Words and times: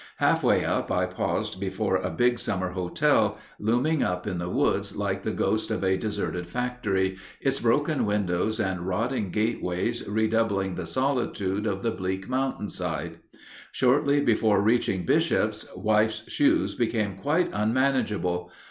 Half 0.17 0.41
way 0.43 0.65
up 0.65 0.91
I 0.91 1.05
paused 1.05 1.59
before 1.59 1.97
a 1.97 2.09
big 2.09 2.39
summer 2.39 2.71
hotel, 2.71 3.37
looming 3.59 4.01
up 4.01 4.25
in 4.25 4.39
the 4.39 4.49
woods 4.49 4.95
like 4.97 5.21
the 5.21 5.29
ghost 5.29 5.69
of 5.69 5.83
a 5.83 5.95
deserted 5.95 6.47
factory, 6.47 7.17
its 7.39 7.59
broken 7.59 8.07
windows 8.07 8.59
and 8.59 8.87
rotting 8.87 9.29
gateways 9.29 10.07
redoubling 10.09 10.73
the 10.73 10.87
solitude 10.87 11.67
of 11.67 11.83
the 11.83 11.91
bleak 11.91 12.27
mountain 12.27 12.69
side. 12.69 13.19
Shortly 13.71 14.19
before 14.21 14.59
reaching 14.59 15.05
Bishop's, 15.05 15.71
"wife's 15.75 16.23
shoes" 16.31 16.73
became 16.73 17.13
quite 17.15 17.51
unmanageable. 17.53 18.49